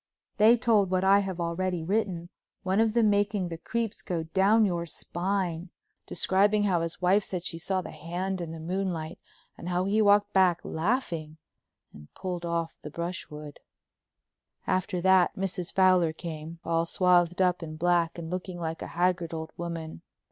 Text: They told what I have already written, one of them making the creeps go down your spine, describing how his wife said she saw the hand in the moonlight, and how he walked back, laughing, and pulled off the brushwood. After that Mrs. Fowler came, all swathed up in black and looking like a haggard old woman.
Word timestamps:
They 0.37 0.57
told 0.57 0.89
what 0.89 1.03
I 1.03 1.19
have 1.19 1.39
already 1.39 1.83
written, 1.83 2.29
one 2.63 2.79
of 2.79 2.93
them 2.93 3.11
making 3.11 3.49
the 3.49 3.57
creeps 3.59 4.01
go 4.01 4.23
down 4.23 4.65
your 4.65 4.87
spine, 4.87 5.69
describing 6.07 6.63
how 6.63 6.81
his 6.81 7.03
wife 7.03 7.23
said 7.23 7.43
she 7.45 7.59
saw 7.59 7.83
the 7.83 7.91
hand 7.91 8.41
in 8.41 8.49
the 8.49 8.59
moonlight, 8.59 9.19
and 9.59 9.69
how 9.69 9.83
he 9.85 10.01
walked 10.01 10.33
back, 10.33 10.59
laughing, 10.63 11.37
and 11.93 12.11
pulled 12.15 12.45
off 12.47 12.79
the 12.81 12.89
brushwood. 12.89 13.59
After 14.65 15.01
that 15.01 15.35
Mrs. 15.35 15.71
Fowler 15.71 16.13
came, 16.13 16.57
all 16.65 16.87
swathed 16.87 17.39
up 17.39 17.61
in 17.61 17.75
black 17.75 18.17
and 18.17 18.31
looking 18.31 18.59
like 18.59 18.81
a 18.81 18.87
haggard 18.97 19.35
old 19.35 19.51
woman. 19.55 20.01